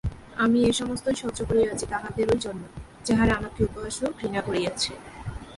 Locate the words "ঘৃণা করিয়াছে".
4.19-4.91